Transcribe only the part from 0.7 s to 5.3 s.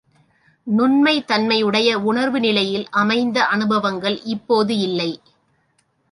நுண்மைத் தன்மையுடைய உணர்வு நிலையில் அமைந்த அனுபவங்கள் இப்போது இல்லை.